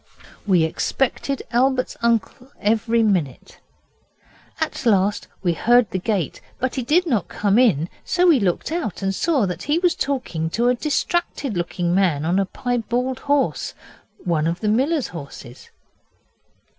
We 0.47 0.63
expected 0.63 1.43
Albert's 1.51 1.95
uncle 2.01 2.51
every 2.59 3.03
minute. 3.03 3.59
At 4.59 4.83
last 4.83 5.27
we 5.43 5.53
heard 5.53 5.91
the 5.91 5.99
gate, 5.99 6.41
but 6.57 6.73
he 6.73 6.81
did 6.81 7.05
not 7.05 7.27
come 7.27 7.59
in, 7.59 7.87
so 8.03 8.25
we 8.25 8.39
looked 8.39 8.71
out 8.71 9.03
and 9.03 9.13
saw 9.13 9.45
that 9.45 9.59
there 9.59 9.67
he 9.73 9.77
was 9.77 9.93
talking 9.93 10.49
to 10.49 10.69
a 10.69 10.73
distracted 10.73 11.55
looking 11.55 11.93
man 11.93 12.25
on 12.25 12.39
a 12.39 12.47
piebald 12.47 13.19
horse 13.19 13.75
one 14.17 14.47
of 14.47 14.59
the 14.61 14.69
miller's 14.69 15.09
horses. 15.09 15.69